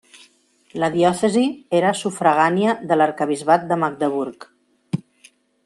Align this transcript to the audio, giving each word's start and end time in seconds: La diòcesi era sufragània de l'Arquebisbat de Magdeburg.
La 0.83 0.87
diòcesi 0.95 1.43
era 1.81 1.91
sufragània 1.99 2.75
de 2.93 2.99
l'Arquebisbat 2.99 3.69
de 3.73 3.81
Magdeburg. 3.85 4.51